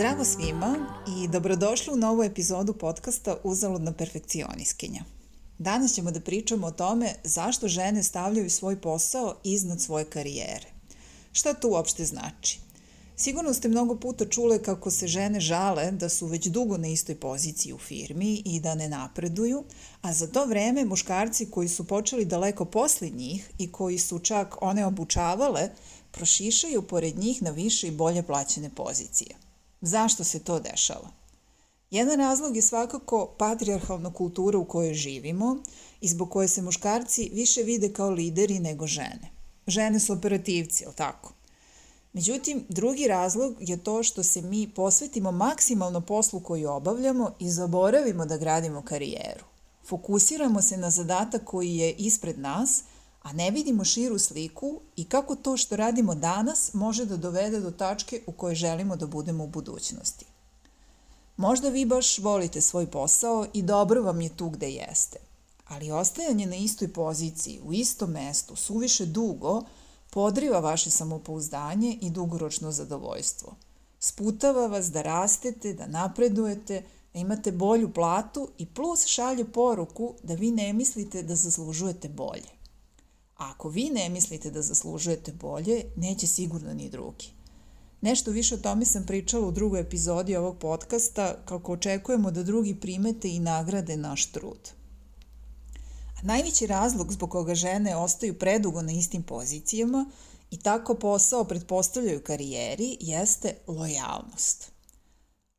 Zdravo 0.00 0.24
svima 0.24 0.76
i 1.08 1.28
dobrodošli 1.28 1.92
u 1.92 1.96
novu 1.96 2.22
epizodu 2.22 2.72
podcasta 2.72 3.36
Uzaludna 3.44 3.92
perfekcioniskinja. 3.92 5.04
Danas 5.58 5.94
ćemo 5.94 6.10
da 6.10 6.20
pričamo 6.20 6.66
o 6.66 6.70
tome 6.70 7.14
zašto 7.24 7.68
žene 7.68 8.02
stavljaju 8.02 8.50
svoj 8.50 8.80
posao 8.80 9.34
iznad 9.44 9.80
svoje 9.80 10.04
karijere. 10.04 10.66
Šta 11.32 11.54
to 11.54 11.68
uopšte 11.68 12.04
znači? 12.04 12.60
Sigurno 13.16 13.54
ste 13.54 13.68
mnogo 13.68 13.96
puta 13.96 14.24
čule 14.24 14.62
kako 14.62 14.90
se 14.90 15.06
žene 15.06 15.40
žale 15.40 15.90
da 15.90 16.08
su 16.08 16.26
već 16.26 16.46
dugo 16.46 16.76
na 16.76 16.88
istoj 16.88 17.14
poziciji 17.14 17.72
u 17.72 17.78
firmi 17.78 18.42
i 18.44 18.60
da 18.60 18.74
ne 18.74 18.88
napreduju, 18.88 19.64
a 20.02 20.12
za 20.12 20.26
to 20.26 20.44
vreme 20.44 20.84
muškarci 20.84 21.50
koji 21.50 21.68
su 21.68 21.86
počeli 21.86 22.24
daleko 22.24 22.64
posle 22.64 23.10
njih 23.10 23.50
i 23.58 23.72
koji 23.72 23.98
su 23.98 24.18
čak 24.18 24.56
one 24.60 24.86
obučavale, 24.86 25.70
prošišaju 26.10 26.82
pored 26.82 27.18
njih 27.18 27.42
na 27.42 27.50
više 27.50 27.88
i 27.88 27.90
bolje 27.90 28.22
plaćene 28.22 28.70
pozicije. 28.70 29.49
Zašto 29.80 30.24
se 30.24 30.38
to 30.38 30.60
dešava? 30.60 31.10
Jedan 31.90 32.18
razlog 32.18 32.56
je 32.56 32.62
svakako 32.62 33.34
patrijarhalna 33.38 34.12
kultura 34.12 34.58
u 34.58 34.64
kojoj 34.64 34.94
živimo 34.94 35.56
i 36.00 36.08
zbog 36.08 36.30
koje 36.30 36.48
se 36.48 36.62
muškarci 36.62 37.30
više 37.34 37.62
vide 37.62 37.92
kao 37.92 38.10
lideri 38.10 38.58
nego 38.58 38.86
žene. 38.86 39.30
Žene 39.66 40.00
su 40.00 40.12
operativci, 40.12 40.84
ali 40.86 40.94
tako? 40.94 41.32
Međutim, 42.12 42.64
drugi 42.68 43.08
razlog 43.08 43.56
je 43.60 43.84
to 43.84 44.02
što 44.02 44.22
se 44.22 44.42
mi 44.42 44.68
posvetimo 44.74 45.32
maksimalno 45.32 46.00
poslu 46.00 46.40
koju 46.40 46.70
obavljamo 46.70 47.34
i 47.38 47.50
zaboravimo 47.50 48.26
da 48.26 48.36
gradimo 48.36 48.82
karijeru. 48.82 49.44
Fokusiramo 49.86 50.62
se 50.62 50.76
na 50.76 50.90
zadatak 50.90 51.44
koji 51.44 51.76
je 51.76 51.92
ispred 51.92 52.38
nas, 52.38 52.82
a 53.22 53.32
ne 53.32 53.50
vidimo 53.50 53.84
širu 53.84 54.18
sliku 54.18 54.80
i 54.96 55.04
kako 55.04 55.36
to 55.36 55.56
što 55.56 55.76
radimo 55.76 56.14
danas 56.14 56.74
može 56.74 57.04
da 57.04 57.16
dovede 57.16 57.60
do 57.60 57.70
tačke 57.70 58.22
u 58.26 58.32
kojoj 58.32 58.54
želimo 58.54 58.96
da 58.96 59.06
budemo 59.06 59.44
u 59.44 59.48
budućnosti. 59.48 60.26
Možda 61.36 61.68
vi 61.68 61.84
baš 61.84 62.18
volite 62.18 62.60
svoj 62.60 62.86
posao 62.86 63.46
i 63.52 63.62
dobro 63.62 64.02
vam 64.02 64.20
je 64.20 64.36
tu 64.36 64.48
gde 64.48 64.70
jeste, 64.70 65.18
ali 65.68 65.90
ostajanje 65.90 66.46
na 66.46 66.56
istoj 66.56 66.92
poziciji, 66.92 67.60
u 67.64 67.72
istom 67.72 68.10
mestu, 68.10 68.56
suviše 68.56 69.06
dugo, 69.06 69.62
podriva 70.10 70.60
vaše 70.60 70.90
samopouzdanje 70.90 71.98
i 72.00 72.10
dugoročno 72.10 72.72
zadovoljstvo. 72.72 73.54
Sputava 73.98 74.66
vas 74.66 74.86
da 74.86 75.02
rastete, 75.02 75.72
da 75.74 75.86
napredujete, 75.86 76.82
da 77.12 77.18
imate 77.18 77.52
bolju 77.52 77.92
platu 77.92 78.48
i 78.58 78.66
plus 78.66 79.06
šalje 79.06 79.44
poruku 79.44 80.14
da 80.22 80.34
vi 80.34 80.50
ne 80.50 80.72
mislite 80.72 81.22
da 81.22 81.36
zaslužujete 81.36 82.08
bolje. 82.08 82.59
Ako 83.40 83.68
vi 83.68 83.90
ne 83.90 84.08
mislite 84.08 84.50
da 84.50 84.62
zaslužujete 84.62 85.32
bolje, 85.32 85.84
neće 85.96 86.26
sigurno 86.26 86.74
ni 86.74 86.90
drugi. 86.90 87.26
Nešto 88.00 88.30
više 88.30 88.54
o 88.54 88.58
tome 88.58 88.84
sam 88.84 89.06
pričala 89.06 89.46
u 89.46 89.50
drugoj 89.50 89.80
epizodi 89.80 90.36
ovog 90.36 90.58
podcasta, 90.58 91.36
kako 91.44 91.72
očekujemo 91.72 92.30
da 92.30 92.42
drugi 92.42 92.74
primete 92.80 93.28
i 93.28 93.38
nagrade 93.38 93.96
naš 93.96 94.26
trud. 94.26 94.70
A 96.18 96.22
najveći 96.22 96.66
razlog 96.66 97.12
zbog 97.12 97.30
koga 97.30 97.54
žene 97.54 97.96
ostaju 97.96 98.38
predugo 98.38 98.82
na 98.82 98.92
istim 98.92 99.22
pozicijama 99.22 100.10
i 100.50 100.56
tako 100.56 100.94
posao 100.94 101.44
pretpostavljaju 101.44 102.22
karijeri 102.22 102.96
jeste 103.00 103.54
lojalnost. 103.66 104.72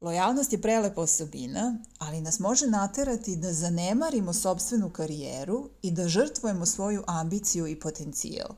Lojalnost 0.02 0.54
je 0.54 0.62
prelepa 0.62 1.02
osobina, 1.02 1.78
ali 1.98 2.22
nas 2.22 2.40
može 2.40 2.68
naterati 2.68 3.36
da 3.36 3.54
zanemarimo 3.54 4.34
sobstvenu 4.34 4.90
karijeru 4.90 5.70
i 5.82 5.92
da 5.92 6.08
žrtvujemo 6.08 6.66
svoju 6.66 7.04
ambiciju 7.08 7.68
i 7.68 7.80
potencijal. 7.80 8.50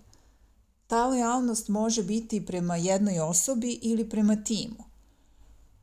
Ta 0.87 1.07
lojalnost 1.07 1.67
može 1.67 2.03
biti 2.03 2.45
prema 2.45 2.75
jednoj 2.75 3.19
osobi 3.19 3.79
ili 3.81 4.09
prema 4.09 4.43
timu. 4.43 4.83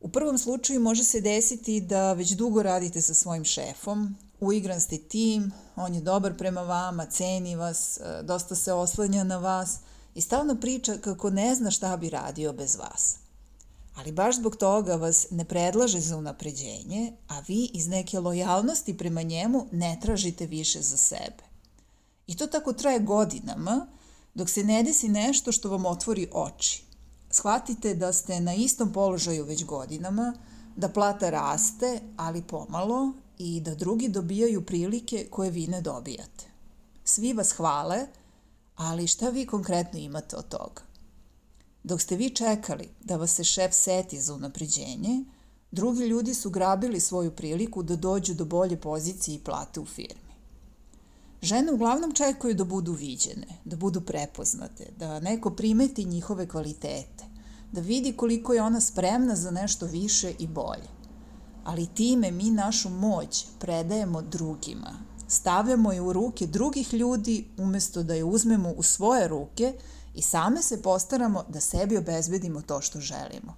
U 0.01 0.09
prvom 0.09 0.39
slučaju 0.39 0.81
može 0.81 1.05
se 1.05 1.21
desiti 1.21 1.81
da 1.81 2.13
već 2.13 2.31
dugo 2.31 2.63
radite 2.63 3.01
sa 3.01 3.15
svojim 3.15 3.45
šefom, 3.45 4.17
uigran 4.41 4.81
ste 4.81 4.99
tim, 4.99 5.53
on 5.77 5.95
je 5.95 6.01
dobar 6.01 6.37
prema 6.37 6.63
vama, 6.63 7.07
ceni 7.07 7.57
vas, 7.57 7.99
e, 7.99 8.23
dosta 8.23 8.55
se 8.55 8.73
oslanja 8.73 9.25
na 9.25 9.39
vas 9.39 9.79
i 10.15 10.21
stalno 10.21 10.55
priča 10.55 10.99
kako 11.01 11.31
ne 11.31 11.55
zna 11.55 11.71
šta 11.71 11.97
bi 11.97 12.11
radio 12.11 12.53
bez 12.53 12.77
vas– 12.77 13.17
ali 14.01 14.13
baš 14.13 14.37
zbog 14.37 14.57
toga 14.57 14.95
vas 14.95 15.27
ne 15.31 15.45
predlaže 15.45 16.01
za 16.01 16.17
unapređenje, 16.17 17.13
a 17.29 17.41
vi 17.41 17.71
iz 17.75 17.89
neke 17.89 18.19
lojalnosti 18.19 18.97
prema 18.97 19.23
njemu 19.23 19.67
ne 19.73 19.99
tražite 20.03 20.47
više 20.47 20.83
za 20.83 20.97
sebe. 20.97 21.45
I 22.27 22.37
to 22.37 22.47
tako 22.47 22.73
traje 22.73 22.99
godinama, 22.99 23.87
dok 24.35 24.51
se 24.51 24.65
ne 24.65 24.83
desi 24.83 25.09
nešto 25.09 25.53
što 25.53 25.71
vam 25.71 25.87
otvori 25.87 26.29
oči. 26.33 26.85
Shvatite 27.31 27.95
da 27.95 28.13
ste 28.13 28.41
na 28.41 28.55
istom 28.55 28.93
položaju 28.93 29.45
već 29.45 29.65
godinama, 29.65 30.35
da 30.77 30.89
plata 30.89 31.31
raste, 31.31 32.01
ali 32.17 32.43
pomalo, 32.43 33.13
i 33.39 33.61
da 33.61 33.75
drugi 33.75 34.09
dobijaju 34.09 34.67
prilike 34.67 35.27
koje 35.31 35.51
vi 35.51 35.67
ne 35.67 35.81
dobijate. 35.81 36.45
Svi 37.05 37.33
vas 37.33 37.53
hvale, 37.53 38.07
ali 38.77 39.07
šta 39.07 39.29
vi 39.29 39.47
konkretno 39.47 39.99
imate 39.99 40.37
od 40.37 40.49
toga? 40.49 40.90
Dok 41.85 42.01
ste 42.01 42.17
vi 42.17 42.31
čekali 42.31 42.89
da 43.05 43.17
vas 43.17 43.35
se 43.35 43.45
šef 43.45 43.75
seti 43.75 44.21
za 44.21 44.35
unapređenje, 44.35 45.25
drugi 45.71 46.07
ljudi 46.07 46.35
su 46.35 46.51
grabili 46.51 47.01
svoju 47.01 47.31
priliku 47.31 47.83
da 47.83 47.97
dođu 47.97 48.35
do 48.35 48.45
bolje 48.45 48.77
pozicije 48.77 49.35
i 49.35 49.45
plate 49.45 49.81
u 49.81 49.87
firmi. 49.87 50.31
Žene 51.43 51.73
uglavnom 51.73 52.13
čekaju 52.13 52.55
da 52.55 52.65
budu 52.65 52.93
viđene, 52.93 53.47
da 53.65 53.77
budu 53.77 54.01
prepoznate, 54.01 54.93
da 54.99 55.21
neko 55.21 55.51
primeti 55.51 56.05
njihove 56.05 56.49
kvalitete, 56.49 57.25
da 57.73 57.81
vidi 57.81 58.13
koliko 58.13 58.53
je 58.53 58.63
ona 58.63 58.81
spremna 58.81 59.37
za 59.37 59.51
nešto 59.51 59.87
više 59.87 60.33
i 60.39 60.47
bolje. 60.47 60.89
Ali 61.65 61.87
time 61.87 62.31
mi 62.31 62.51
našu 62.51 62.91
moć 62.91 63.47
predajemo 63.59 64.23
drugima. 64.23 64.91
Stavljamo 65.31 65.93
je 65.93 66.01
u 66.01 66.13
ruke 66.13 66.47
drugih 66.47 66.95
ljudi 66.95 67.49
umesto 67.59 68.03
da 68.03 68.15
je 68.15 68.25
uzmemo 68.25 68.71
u 68.71 68.83
svoje 68.83 69.29
ruke– 69.29 69.73
i 70.15 70.23
same 70.23 70.63
se 70.63 70.83
postaramo 70.83 71.45
da 71.49 71.61
sebi 71.61 71.97
obezbedimo 71.97 72.63
to 72.63 72.81
što 72.81 73.01
želimo. 73.01 73.57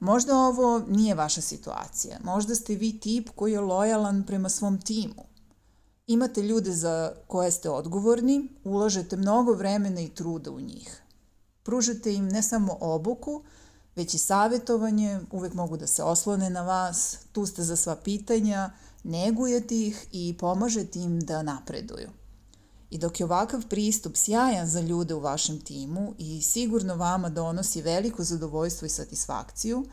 Možda 0.00 0.38
ovo 0.38 0.82
nije 0.88 1.14
vaša 1.14 1.40
situacija. 1.40 2.18
Možda 2.24 2.54
ste 2.54 2.74
vi 2.74 3.00
tip 3.00 3.28
koji 3.34 3.52
je 3.52 3.60
lojalan 3.60 4.22
prema 4.22 4.48
svom 4.48 4.80
timu. 4.80 5.24
Imate 6.06 6.42
ljude 6.42 6.72
za 6.72 7.12
koje 7.26 7.50
ste 7.50 7.70
odgovorni, 7.70 8.48
ulažete 8.64 9.16
mnogo 9.16 9.52
vremena 9.52 10.00
i 10.00 10.08
truda 10.08 10.50
u 10.50 10.60
njih. 10.60 11.02
Pružate 11.62 12.14
im 12.14 12.28
ne 12.28 12.42
samo 12.42 12.76
obuku, 12.80 13.42
već 13.96 14.14
i 14.14 14.18
savjetovanje, 14.18 15.20
uvek 15.32 15.54
mogu 15.54 15.76
da 15.76 15.86
se 15.86 16.02
oslone 16.02 16.50
na 16.50 16.62
vas, 16.62 17.18
tu 17.32 17.46
ste 17.46 17.62
za 17.62 17.76
sva 17.76 17.96
pitanja, 17.96 18.70
negujete 19.06 19.74
ih 19.76 20.06
i 20.12 20.36
pomažete 20.38 20.98
im 20.98 21.20
da 21.20 21.42
napreduju. 21.42 22.08
I 22.90 22.98
dok 22.98 23.20
je 23.20 23.26
ovakav 23.26 23.68
pristup 23.68 24.16
sjajan 24.16 24.66
za 24.66 24.80
ljude 24.80 25.14
u 25.14 25.20
vašem 25.20 25.60
timu 25.60 26.14
i 26.18 26.42
sigurno 26.42 26.96
vama 26.96 27.28
donosi 27.28 27.82
veliko 27.82 28.24
zadovoljstvo 28.24 28.86
i 28.86 28.88
satisfakciju, 28.88 29.84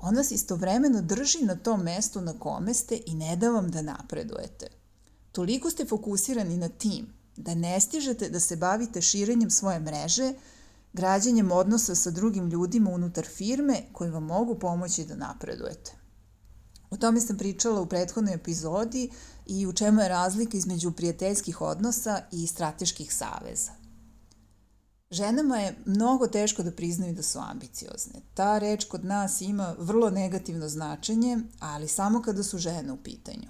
on 0.00 0.16
vas 0.16 0.30
istovremeno 0.30 1.02
drži 1.02 1.44
na 1.44 1.56
tom 1.56 1.82
mestu 1.82 2.20
na 2.20 2.38
kome 2.38 2.74
ste 2.74 3.00
i 3.06 3.14
ne 3.14 3.36
da 3.36 3.50
vam 3.50 3.70
da 3.70 3.82
napredujete. 3.82 4.66
Toliko 5.32 5.70
ste 5.70 5.84
fokusirani 5.84 6.56
na 6.56 6.68
tim 6.68 7.06
da 7.36 7.54
ne 7.54 7.80
stižete 7.80 8.28
da 8.28 8.40
se 8.40 8.56
bavite 8.56 9.02
širenjem 9.02 9.50
svoje 9.50 9.80
mreže, 9.80 10.34
građanjem 10.92 11.52
odnosa 11.52 11.94
sa 11.94 12.10
drugim 12.10 12.48
ljudima 12.48 12.90
unutar 12.90 13.26
firme 13.26 13.82
koji 13.92 14.10
vam 14.10 14.24
mogu 14.24 14.58
pomoći 14.58 15.04
da 15.04 15.16
napredujete. 15.16 15.99
Tome 17.00 17.20
sam 17.20 17.38
pričala 17.38 17.80
u 17.80 17.86
prethodnoj 17.86 18.34
epizodi 18.34 19.10
i 19.46 19.66
u 19.66 19.72
čemu 19.72 20.00
je 20.00 20.08
razlika 20.08 20.56
između 20.56 20.92
prijateljskih 20.92 21.60
odnosa 21.60 22.22
i 22.32 22.46
strateških 22.46 23.14
saveza. 23.14 23.70
Ženama 25.10 25.58
je 25.58 25.76
mnogo 25.86 26.26
teško 26.26 26.62
da 26.62 26.70
priznaju 26.70 27.14
da 27.14 27.22
su 27.22 27.38
ambiciozne. 27.38 28.20
Ta 28.34 28.58
reč 28.58 28.84
kod 28.84 29.04
nas 29.04 29.40
ima 29.40 29.74
vrlo 29.78 30.10
negativno 30.10 30.68
značenje, 30.68 31.38
ali 31.60 31.88
samo 31.88 32.22
kada 32.22 32.42
su 32.42 32.58
žene 32.58 32.92
u 32.92 32.96
pitanju. 32.96 33.48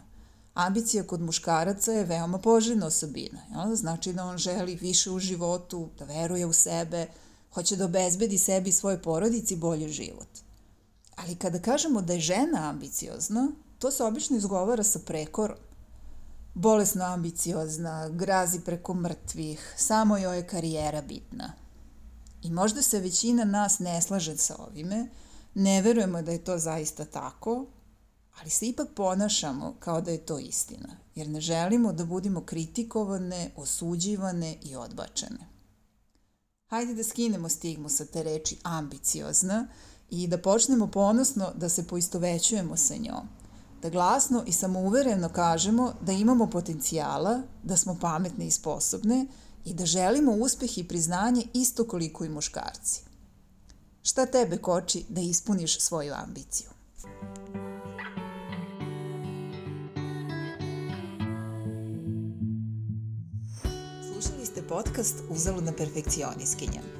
Ambicija 0.55 1.07
kod 1.07 1.21
muškaraca 1.21 1.93
je 1.93 2.05
veoma 2.05 2.39
poželjna 2.39 2.87
osobina. 2.87 3.41
Jel? 3.51 3.75
Znači 3.75 4.13
da 4.13 4.25
on 4.25 4.39
želi 4.39 4.75
više 4.75 5.11
u 5.11 5.19
životu, 5.19 5.89
da 5.99 6.05
veruje 6.05 6.47
u 6.47 6.53
sebe, 6.53 7.07
hoće 7.55 7.77
da 7.77 7.85
obezbedi 7.85 8.39
sebi 8.39 8.71
i 8.71 8.73
svoje 8.73 9.03
porodici 9.03 9.57
bolji 9.57 9.89
život. 9.89 10.50
Ali 11.23 11.37
kada 11.37 11.59
kažemo 11.59 12.03
da 12.03 12.13
je 12.13 12.21
žena 12.21 12.69
ambiciozna, 12.69 13.49
to 13.79 13.91
se 13.91 14.05
obično 14.05 14.37
izgovara 14.37 14.83
sa 14.83 14.99
prekorom. 14.99 15.57
Bolesno 16.55 17.05
ambiciozna, 17.05 18.09
grazi 18.09 18.61
preko 18.61 18.95
mrtvih, 18.95 19.75
samo 19.77 20.19
joj 20.19 20.37
je 20.37 20.47
karijera 20.47 21.03
bitna. 21.03 21.53
I 22.43 22.51
možda 22.51 22.83
se 22.83 23.01
većina 23.01 23.45
nas 23.45 23.79
ne 23.79 24.03
slaže 24.03 24.37
sa 24.37 24.57
ovime, 24.59 25.09
ne 25.55 25.83
verujemo 25.83 26.23
da 26.23 26.33
je 26.33 26.45
to 26.45 26.59
zaista 26.59 27.05
tako, 27.05 27.67
ali 28.41 28.51
se 28.51 28.67
ipak 28.67 28.89
ponašamo 28.97 29.77
kao 29.79 30.01
da 30.01 30.11
je 30.11 30.27
to 30.27 30.39
istina, 30.39 30.97
jer 31.15 31.29
ne 31.29 31.41
želimo 31.41 31.93
da 31.93 32.05
budemo 32.05 32.41
kritikovane, 32.41 33.51
osuđivane 33.57 34.57
i 34.63 34.77
odbačene. 34.77 35.51
Hajde 36.67 36.95
da 36.95 37.05
skinemo 37.05 37.49
stigmu 37.49 37.89
sa 37.89 38.05
te 38.05 38.23
reči 38.23 38.59
ambiciozna 38.63 39.69
i 40.11 40.27
da 40.27 40.39
počnemo 40.39 40.87
ponosno 40.87 41.53
da 41.57 41.69
se 41.69 41.87
poistovećujemo 41.87 42.77
sa 42.77 42.95
njom. 42.97 43.29
Da 43.83 43.91
glasno 43.91 44.45
i 44.47 44.53
samouvereno 44.53 45.29
kažemo 45.29 45.93
da 46.01 46.13
imamo 46.13 46.47
potencijala, 46.47 47.43
da 47.63 47.77
smo 47.77 47.99
pametne 48.01 48.47
i 48.47 48.51
sposobne 48.51 49.27
i 49.65 49.75
da 49.75 49.87
želimo 49.87 50.33
uspeh 50.33 50.79
i 50.79 50.89
priznanje 50.89 51.43
isto 51.55 51.85
koliko 51.85 52.25
i 52.25 52.29
muškarci. 52.29 53.03
Šta 54.03 54.27
tebe 54.27 54.57
koči 54.57 55.05
da 55.09 55.21
ispuniš 55.21 55.81
svoju 55.81 56.15
ambiciju? 56.15 56.69
Slušali 64.13 64.47
ste 64.47 64.63
podcast 64.63 65.15
Uzaludna 65.31 65.73
perfekcioniskinja. 65.73 67.00